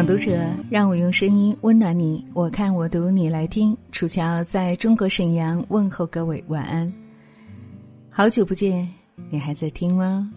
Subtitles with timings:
[0.00, 2.24] 朗读者，让我用声音温暖你。
[2.32, 3.76] 我看我读，你来听。
[3.92, 6.90] 楚乔在中国沈阳问候各位晚安。
[8.08, 8.88] 好久不见，
[9.28, 10.32] 你还在听吗？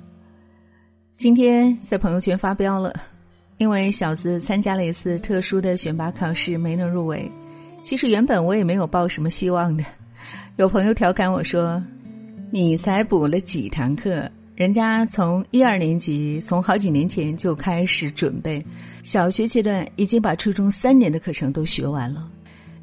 [1.15, 2.93] 今天在朋友圈发飙了，
[3.55, 7.31] 因为小子参加了一次特殊的选拔考试，没能入围。
[7.81, 9.85] 其实原本我也没有抱什么希望的。
[10.57, 11.81] 有朋友调侃我说
[12.51, 18.63] ：“你才补了几堂课？”人家从一二年级，从好几年前就开始准备，
[19.01, 22.29] 小学阶段已经把初中三年的课程都学完了，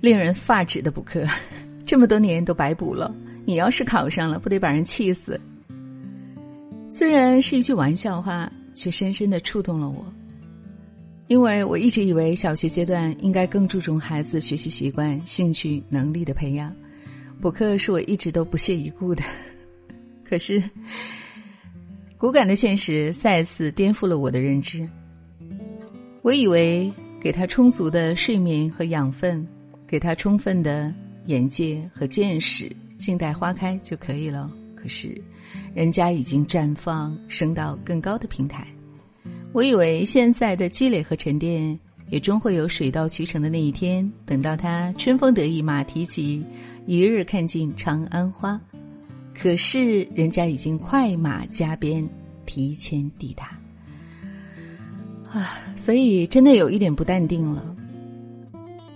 [0.00, 1.24] 令人发指的补课，
[1.86, 3.14] 这么多年都白补了。
[3.46, 5.40] 你要是考上了，不得把人气死？
[6.90, 10.04] 虽然是一句玩笑话，却深深的触动了我，
[11.28, 16.74] 因为我一直以为小学阶段应该更注重孩子学习习惯、兴趣、能力的培养，
[17.40, 19.22] 补课是我一直都不屑一顾的，
[20.28, 20.60] 可是。
[22.20, 24.86] 骨感的现实再次颠覆了我的认知。
[26.20, 29.44] 我以为给他充足的睡眠和养分，
[29.88, 30.92] 给他充分的
[31.24, 34.50] 眼界和见识，静待花开就可以了。
[34.74, 35.18] 可是，
[35.72, 38.68] 人家已经绽放，升到更高的平台。
[39.52, 41.78] 我以为现在的积累和沉淀，
[42.10, 44.06] 也终会有水到渠成的那一天。
[44.26, 46.44] 等到他春风得意马蹄疾，
[46.84, 48.60] 一日看尽长安花。
[49.42, 52.06] 可是人家已经快马加鞭，
[52.44, 53.58] 提前抵达，
[55.32, 57.74] 啊，所以真的有一点不淡定了。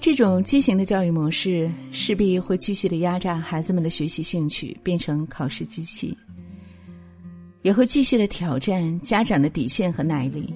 [0.00, 6.14] 这种畸形的教育模式，势必会继续的压榨孩子们的学习兴趣，变成考试机器，
[7.62, 10.52] 也会继续的挑战家长的底线和耐力。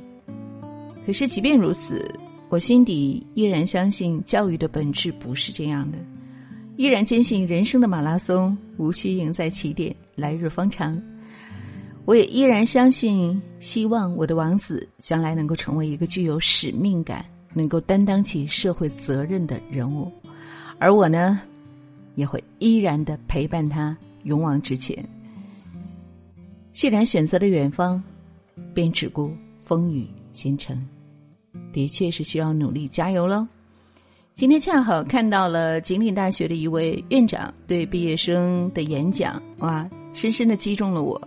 [1.06, 2.14] 可是即便如此，
[2.50, 5.98] 我心底依然相信，教育的本质不是这样的。
[6.78, 10.96] 依然坚信人生的马拉松无需赢在起点，来日方长。
[12.04, 20.08] 我也依然相信，希望我的王子将来能够成为一个具有使命感、能够担当起社会责任的人物，
[20.78, 21.40] 而我呢，
[22.14, 25.04] 也会依然的陪伴他勇往直前。
[26.72, 28.00] 既然选择了远方，
[28.72, 30.80] 便只顾风雨兼程，
[31.72, 33.44] 的确是需要努力加油喽。
[34.38, 39.84] 今天恰好看到了锦岭大学的一位院长对毕业生的演讲，哇，
[40.14, 41.20] 深深的击中了我。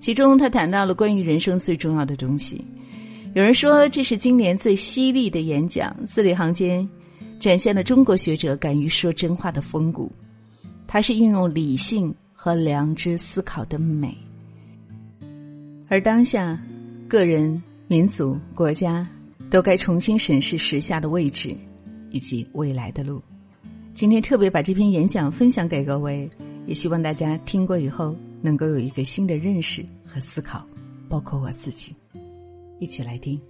[0.00, 2.62] 其中他谈到了关于人生最重要的东西。
[3.32, 6.86] 有人说这是今年最犀利的演讲，字里行间
[7.40, 10.12] 展现了中国学者敢于说真话的风骨。
[10.86, 14.14] 他是运用理性和良知思考的美。
[15.88, 16.60] 而当下，
[17.08, 19.08] 个人、民族、国家
[19.48, 21.56] 都该重新审视时下的位置。
[22.12, 23.20] 以及未来的路，
[23.94, 26.30] 今天特别把这篇演讲分享给各位，
[26.66, 30.64] 也希望大家听过以后能够有一个新的认识和思考，
[31.08, 31.96] 包括我自己，
[32.78, 33.40] 一起来听。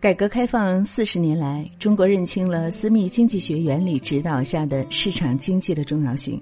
[0.00, 6.40] 改革开放四十年来，中国认清了私密经济学原理指导下的市场经济的重要性，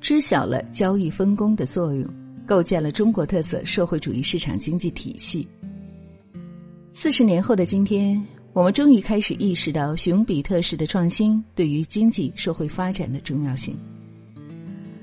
[0.00, 2.04] 知晓了交易分工的作用，
[2.46, 5.48] 构建了中国特色社会主义市场经济体系。
[6.92, 8.20] 四十年后的今天。
[8.52, 13.76] 我们终于开始意识到熊彼特式的创新对于经济社会发展的重要性。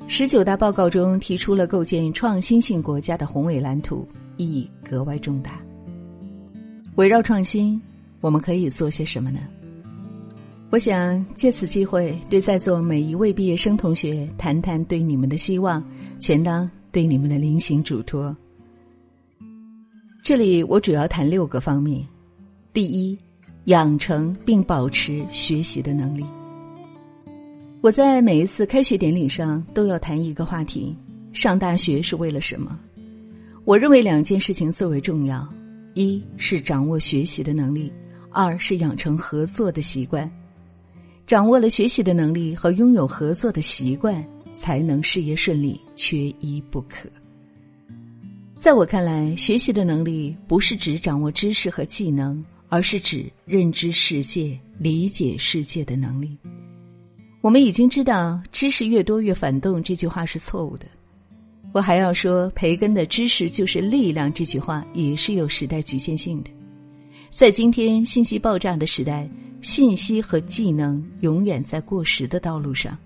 [0.05, 5.61] 十九大报告中提出了构建创新性国家的宏伟蓝图，意义格外重大。
[6.95, 7.81] 围绕创新，
[8.19, 9.39] 我们可以做些什么呢？
[10.69, 15.81] 我想借此机会对在座每一位毕业生同学谈谈对你们的希望，
[16.19, 18.35] 全当对你们的临行嘱托。
[20.21, 22.05] 这里我主要谈六个方面，
[22.73, 23.17] 第一。
[23.67, 26.25] 养成并保持学习的能力。
[27.81, 30.95] 我在每一次开学典礼上都要谈一个话题：
[31.33, 32.79] 上大学是为了什么？
[33.65, 35.45] 我认为两件事情最为重要：
[35.95, 37.91] 一是掌握学习的能力，
[38.31, 40.31] 二是养成合作的习惯。
[41.25, 44.25] 掌握了学习的能力和拥有合作的习惯，
[44.55, 47.09] 才能事业顺利，缺一不可。
[48.57, 52.41] 在我看来，学习的能力不是指掌握知识和技能。
[52.69, 56.37] 而是指认知世界、理解世界的能力。
[57.41, 60.85] 我们已经知道“知识越多越反动”这句话是错误的。
[61.73, 66.49] 我还要说，培根的“知识就是力量”这句话也是有时代局限性的。
[67.29, 69.29] 在今天信息爆炸的时代，
[69.61, 72.97] 信息和技能永远在过时的道路上。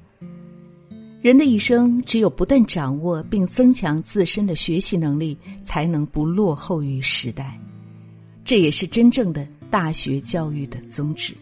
[1.22, 7.60] 人的一生，只有不断掌握并增强自身的学习能力，才能不落后于时代。
[8.44, 11.34] 这也是真正的大学教育的宗旨。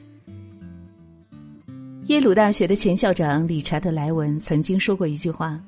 [2.07, 5.61] 耶鲁大学的前校长理查德·莱文曾经说过一句话：“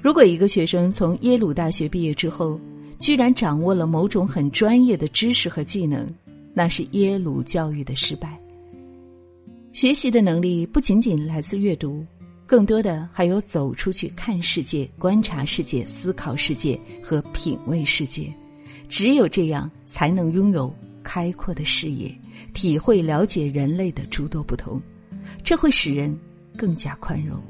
[0.00, 2.58] 如果一个学生从耶鲁大学毕业之后，
[2.98, 6.08] 居然掌握了某种很专业的知识和技能，
[6.54, 8.38] 那是耶鲁教育的失败。
[9.72, 12.04] 学习的能力不仅仅来自阅读，
[12.46, 18.32] 更多的还有走出去看世界、观察世界、思考世界和品味世界。
[18.88, 22.14] 只有这样，才能拥有开阔的视野，
[22.52, 24.80] 体会了解人类的诸多不同。
[25.42, 26.16] 这会使人
[26.58, 27.40] 更加宽容。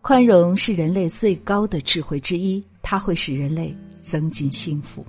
[0.00, 5.04] 宽容是人类最高的智慧之一，它会使人类增进幸福。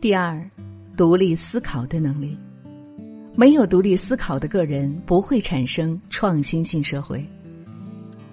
[0.00, 0.48] 第二，
[0.96, 2.38] 独立思考的能力。
[3.34, 7.24] 没有独立思考的个人，不会产生创新性社会。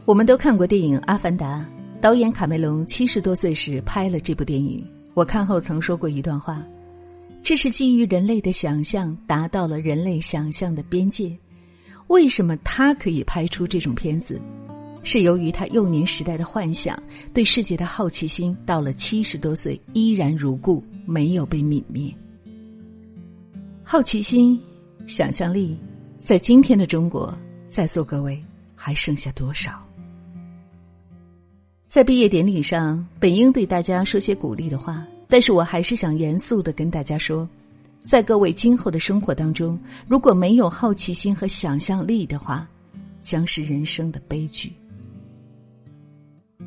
[0.05, 1.59] 我们都看过电影《阿凡达》，
[2.05, 4.85] 导演卡梅隆七十多岁时拍了这部电影。
[5.15, 6.63] 我看后曾说过一段话：
[7.41, 11.35] 这是基于人类的想象达到了人类想象的边界。
[12.05, 14.39] 为什么他可以拍出这种片子？
[15.03, 16.95] 是由于他幼年时代的幻想、
[17.33, 22.13] 对世界的好奇心，到了七十多岁依然如故，没有被泯灭。
[23.83, 24.61] 好奇心、
[25.07, 25.75] 想象力，
[26.19, 27.35] 在今天的中国，
[27.67, 28.39] 在座各位
[28.75, 29.83] 还剩下多少？
[31.95, 37.47] 在毕业典礼上，本应对大家说些鼓励的话，但是我还是想严肃的跟大家说。
[38.01, 42.67] 在各位今后的生活当中，如果没有好奇心和想象力的话，
[43.21, 44.73] 将是人生的悲剧。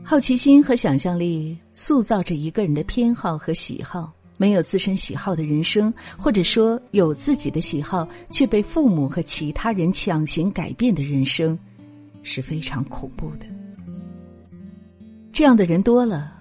[0.03, 4.11] 好奇心和想象力塑造着一个人的偏好和喜好。
[4.39, 11.59] 没有自身喜好的人生，或者说有自己的喜好却被父母和其他人强行改变的人生，
[12.23, 13.45] 是非常恐怖的。
[15.39, 16.33] 这样的人多了，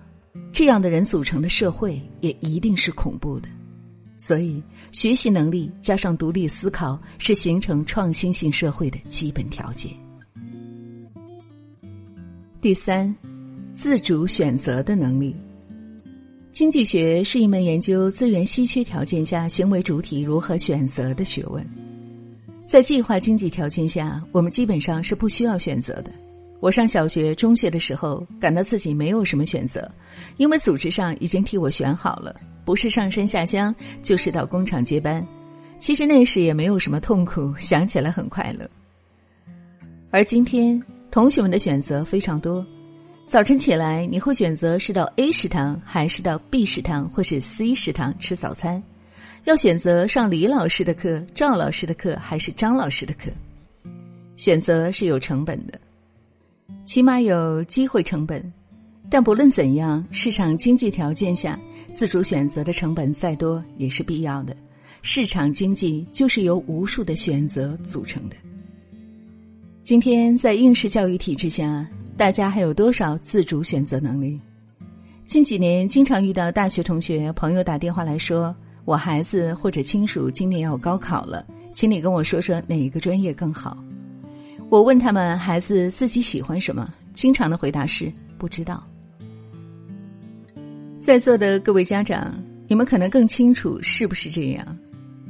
[0.52, 3.48] 这样的人组成的社会也一定是恐怖的。
[4.18, 4.60] 所以，
[4.92, 9.92] 学习能力加上独立思考是形成创新性社会的基本条件。
[12.60, 13.16] 第三，
[13.72, 15.36] 自主选择的能力。
[16.52, 21.64] 经济学是一门研究资源稀缺条件下行为主体如何选择的学问。
[22.66, 26.12] 在计划经济条件下，我们基本上是不需要选择的。
[26.60, 29.90] 我上小学、中学的时候，感到自己没有什么选择，
[30.38, 32.36] 因为组织上已经替我选好了。
[32.66, 35.26] 不是上山下乡，就是到工厂接班。
[35.80, 38.68] 其实那时也没有什么痛苦，想起来很快乐。
[40.10, 40.82] 而今天，
[41.12, 42.66] 同学们的选择非常多。
[43.28, 48.82] 早晨起来，你会选择是到 A 食堂，还是到 B 食堂，或是 C 食堂吃早餐？
[49.44, 53.30] 要选择上李老师的课、赵老师的课，还是张老师的课？
[54.36, 55.80] 选择是有成本的，
[56.88, 58.42] 起码有机会成本。
[59.10, 61.60] 但不论怎样，市场经济条件下。
[61.94, 64.56] 自主选择的成本再多也是必要的。
[65.02, 68.36] 市场经济就是由无数的选择组成的。
[69.82, 74.40] 今天在应试教育体制下，大家还有多少自主选择能力？
[75.26, 78.56] 近几年经常遇到大学同学朋友打电话来说
[78.86, 81.44] ：“我孩子或者亲属今年要高考了，
[81.74, 83.76] 请你跟我说说哪一个专业更好。”
[84.70, 88.86] 我问他们孩子自己喜欢什么，经常的回答是不知道。
[90.98, 92.38] 在座的各位家长，
[92.68, 94.78] 你们可能更清楚是不是这样？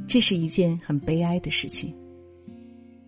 [0.08, 1.94] 这是一件很悲哀的事情。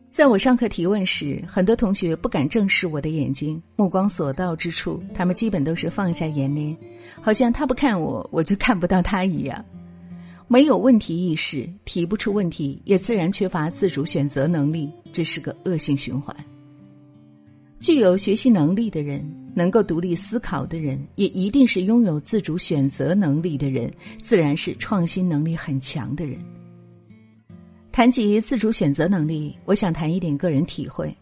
[0.08, 6.76] 在我上课提问时，很多同学不敢正视我的眼睛，目光所到之处，他们基本都是放下眼帘，
[7.20, 9.64] 好像他不看我，我就看不到他一样。
[10.46, 16.35] 没有问题意识，提不出问题，也自然缺乏自主选择能力，这是个恶性循环。
[17.81, 19.25] 具有学习能力的人。
[19.52, 26.38] 能够独立思考的人，也一定是拥有自主选择能力的人，自然是创新能力很强的人。
[27.90, 31.12] 谈及自主选择能力，我想谈一点个人体会。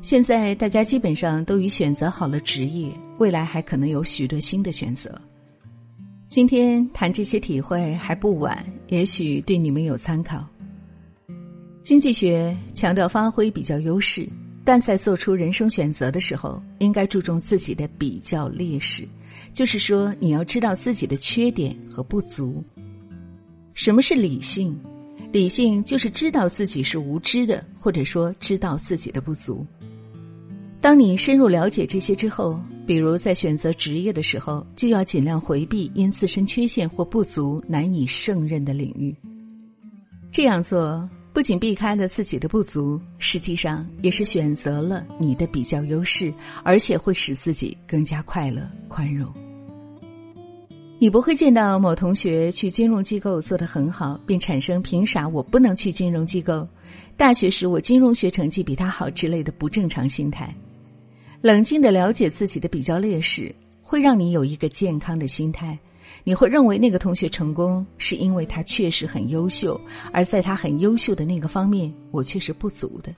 [0.00, 5.20] 现在大家基本上都已选择好了职业，未来还可能有许多新的选择。
[6.30, 10.48] 今天谈这些体会还不晚，也许对你们有参考。
[11.90, 14.24] 经济学强调发挥比较优势。
[14.62, 19.02] 但在做出人生选择的时候，应该注重自己的比较劣势，
[19.52, 22.62] 就是说，你要知道自己的缺点和不足。
[23.74, 24.78] 什么是理性？
[25.32, 29.66] 理性就是知道自己是无知的，或者说知道自己的不足。
[30.80, 32.56] 当你深入了解这些之后，
[32.86, 39.12] 比如在选择职业的时候，就要尽量回避因自身缺陷或不足难以胜任的领域。
[40.30, 41.10] 这样做。
[41.32, 46.32] 不仅避开了自己的不足，实际上也是选择了你的比较优势，
[46.64, 49.32] 而且会使自己更加快乐、宽容。
[50.98, 56.66] 你不会见到某同学去金融机构做得很好，并产生“凭啥我不能去金融机构？
[57.16, 60.54] 大学时我金融学成绩比他好”之类的不正常心态。
[61.40, 65.78] 冷静的了解自己的比较劣势，会让你有一个健康的心态。
[66.24, 69.80] 你会认为那个同学成功是因为他确实很优秀，
[70.12, 73.14] 而在他很优秀的那个方面，我却是不足的。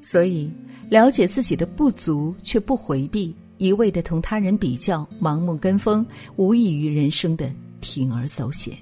[0.00, 0.50] 所以，
[0.88, 6.06] 了解自己的不足却不回避，一味的同他人比较，盲目跟风，
[6.36, 8.76] 无异于人生的铤而走险。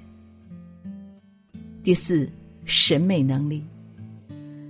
[1.83, 2.28] 第四，
[2.64, 3.62] 审美能力。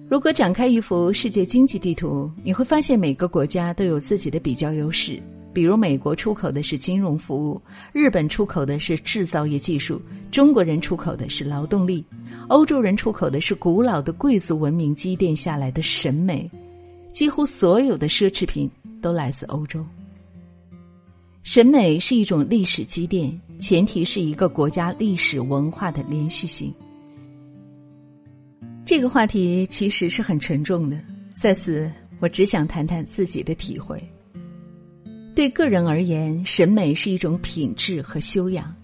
[0.08, 5.20] 如果展开一幅世界经济地图，你会发现每个国家都有自己的比较优势。
[5.56, 7.58] 比如，美国出口的是金融服务，
[7.94, 9.98] 日本出口的是制造业技术，
[10.30, 12.04] 中国人出口的是劳动力，
[12.48, 16.50] 欧洲人出口的是古老的贵族文明积淀下来的审美。
[17.10, 18.70] 几乎所有的奢侈品
[19.00, 19.82] 都来自欧洲。
[21.42, 26.70] 审美是一种历史积淀，前提是一个国家历史文化的连续性。
[28.84, 31.00] 这个话题其实是很沉重的，
[31.32, 33.98] 在此我只想谈谈自己的体会。
[35.36, 38.74] 对个人而言，审美是一种品质和修养。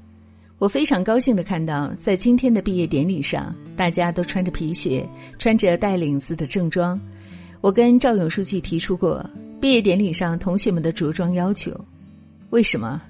[0.59, 7.01] 我非常高兴的看到，在今天的毕业典礼上，大家都穿着皮鞋，穿着带领子的正装。
[7.63, 9.25] 我跟赵勇书记提出过，
[9.63, 11.75] 毕业典礼上同学们的着装要求。
[12.51, 13.01] 为什么？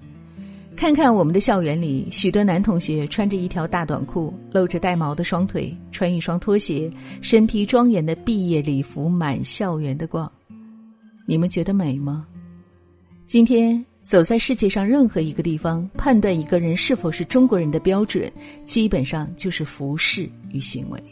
[0.76, 6.88] 看看我们的校园里，许多男同学穿着一条大短裤，露着带毛的双腿，穿一双拖鞋，
[7.20, 10.30] 身披庄严的毕业礼服，满校园的逛。
[11.26, 12.24] 你们觉得美吗？
[13.32, 18.30] 今天走在世界上任何一个地方，判断一个人是否是中国人的标准，
[18.66, 21.02] 基本上就是服饰与行为。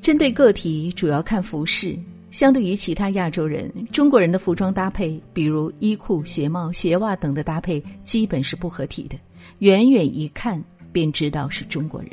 [0.00, 1.98] 针对个体，主要看服饰。
[2.30, 9.16] 相对于其他亚洲人，中国人的服装搭配，比如衣裤、鞋帽、鞋袜等的搭配，基本是不合体的，
[9.58, 12.10] 远远一看便知道是中国人。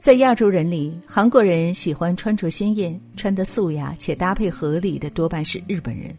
[0.00, 6.12] 在亚洲人里，韩国人喜欢穿着鲜艳、穿得素雅且搭配合理的，多半是日本人。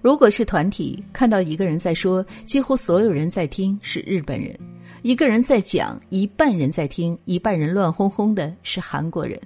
[0.00, 4.54] 如果是团体看到一个人在说，几乎所有人在听是日本人；
[5.02, 9.38] 一个人在讲，一半人在听，一半人乱哄哄的是韩国人；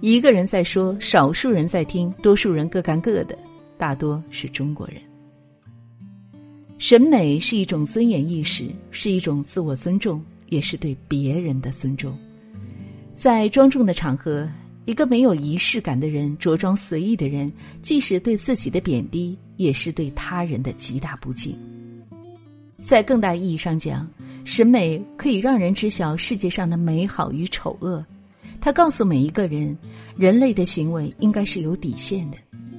[0.00, 3.38] 一个人在说，少数人在听，多数人各干各的，
[3.78, 4.96] 大多是中国人。
[6.78, 12.16] 审美是一种尊严意识，是一种自我尊重，也是对别人的尊重。
[13.12, 14.48] 在庄重的场合。
[14.86, 17.52] 一个没有仪式感的人，着装随意的人，
[17.82, 21.58] 既是对自己的贬低，也是对他人的极大不敬。
[22.78, 24.08] 在更大意义上讲，
[24.44, 28.04] 审美可以让人知晓世界上的美好与丑恶。
[28.60, 29.76] 它告诉每一个人，
[30.16, 32.36] 人类的行为应该是有底线的，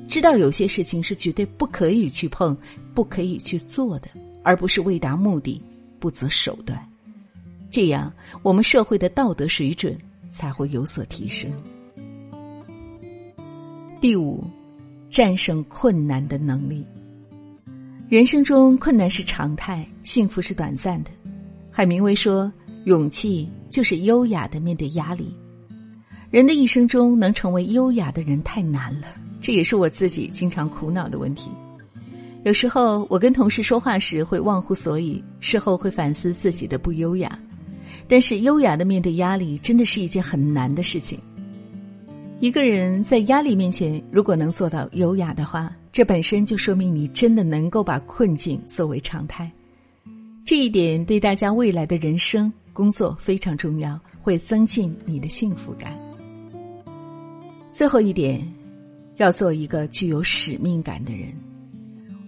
[0.07, 2.57] 知道有些事情是绝对不可以去碰、
[2.93, 4.07] 不可以去做的，
[4.43, 5.61] 而不是为达目的
[5.99, 6.81] 不择手段。
[7.69, 8.09] 这样，
[8.43, 9.97] 我们社会的道德水准
[10.29, 11.51] 才会有所提升。
[13.99, 14.43] 第五，
[15.09, 16.85] 战胜困难的能力。
[18.07, 21.09] 人生中困难是常态，幸福是短暂的。
[21.71, 22.51] 海明威说
[22.85, 25.33] ：“勇气就是优雅的面对压力。”
[26.29, 29.07] 人的一生中能成为优雅的人太难了，
[29.41, 31.49] 这也是我自己经常苦恼的问题。
[32.43, 37.37] 有时候我跟同事说话时会忘乎所以，事后会反思自己的不优雅。
[38.07, 41.19] 但是优雅的面对压力，真的是一件很难的事情。
[42.39, 49.51] 一个人在压力面前，如果能做到优雅的话，这本身就说明你真的能够把困境作为常态。
[50.45, 55.97] 这一点对大家未来的人生、工作非常重要，会增进你的幸福感。
[57.71, 58.39] 最后一点，
[59.15, 61.29] 要做一个具有使命感的人。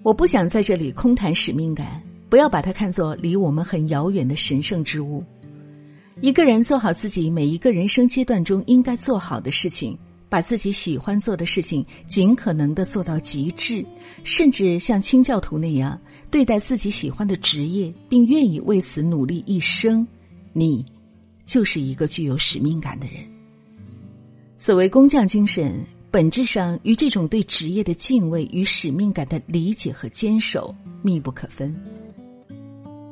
[0.02, 5.24] 我不想在这里空谈使命感，不要把它看作离我们很遥远的神圣之物。
[6.22, 9.98] 一个人做好自己每一个人生阶段中应该做好的事情，
[10.28, 13.86] 把自己喜欢做的事情尽可能的做到极致，
[14.26, 15.98] 甚至像清教徒那样
[16.30, 20.06] 对待自己喜欢的职业，并愿意为此努力一生，
[20.52, 20.84] 你
[21.46, 23.24] 就是一个具有使命感的人。
[24.58, 31.74] 所谓工匠精神，本质上与这种对职业的敬畏与使命感的理解和坚守密不可分。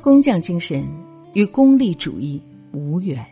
[0.01, 0.85] 工匠精神
[1.31, 2.41] 与功利主义。
[2.77, 3.25] 无缘。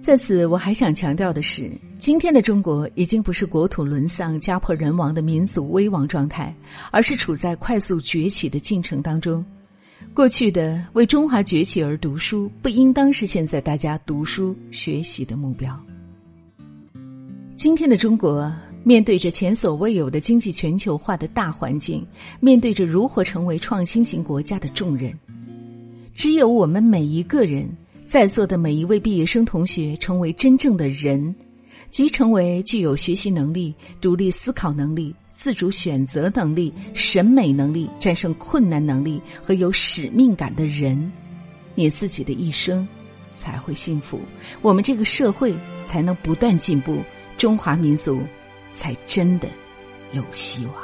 [0.00, 6.54] 在此，我还想强调的是，今天的中国已经不是国土沦丧、家破人亡的民族危亡状态，
[6.90, 9.42] 而是处在快速崛起的进程当中。
[10.12, 15.74] 过去的为中华崛起而读书，不应当是现在大家读书学习的目标。
[17.56, 18.52] 今天的中国
[18.82, 22.06] 面对着前所未有的经济全球化的大环境，
[22.40, 25.18] 面对着如何成为创新型国家的重任。
[26.14, 27.68] 只有我们每一个人
[28.04, 31.34] 在座的每一位毕业生同学成为真正的人，
[31.90, 41.12] 即成为具有学习能力、独立思考能力、自主选择能力、审美能力、战胜困难能力和有使命感的人，
[41.74, 42.86] 你自己的一生
[43.32, 44.20] 才会幸福，
[44.62, 45.52] 我们这个社会
[45.84, 46.98] 才能不断进步，
[47.36, 48.20] 中华民族
[48.70, 49.48] 才真的
[50.12, 50.74] 有希望。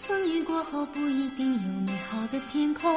[0.00, 2.90] 风雨过后不一定有美好的天空，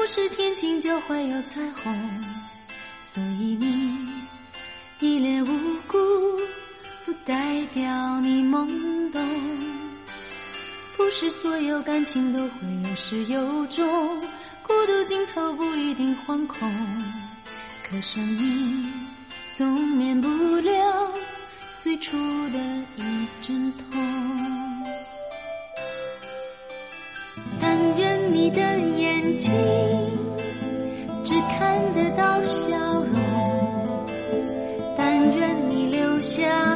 [0.00, 1.94] 不是天晴就会有彩虹，
[3.02, 4.08] 所以你
[4.98, 5.98] 一脸无辜，
[7.04, 9.22] 不代表你懵懂。
[10.96, 13.86] 不是所有感情都会有始有终，
[14.62, 16.72] 孤独尽头不一定惶恐，
[17.86, 18.90] 可生命
[19.54, 21.12] 总免不了
[21.78, 22.16] 最初
[22.48, 22.58] 的
[22.96, 23.84] 一阵痛。
[27.60, 29.50] 但愿你的眼睛
[32.00, 32.68] 得到笑
[33.02, 33.14] 容，
[34.96, 36.74] 但愿你留下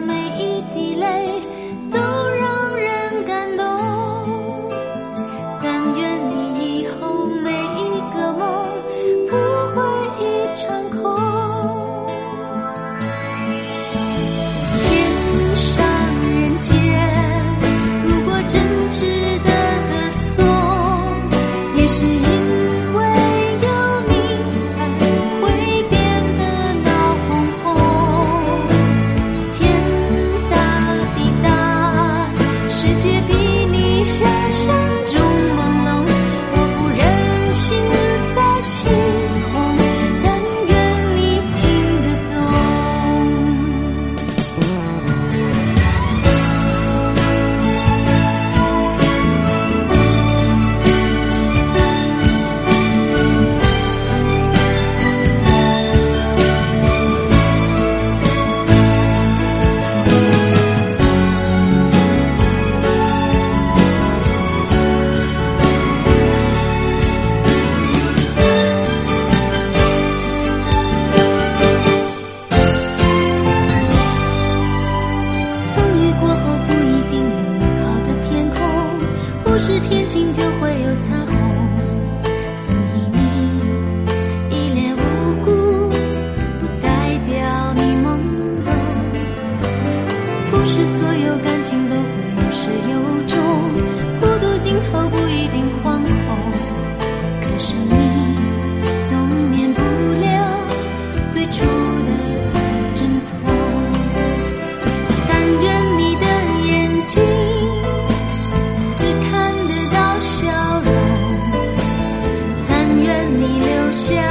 [113.94, 114.23] 谢。